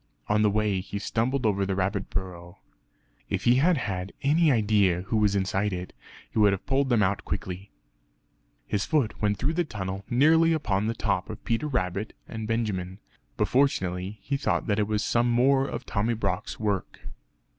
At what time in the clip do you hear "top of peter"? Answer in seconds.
10.95-11.67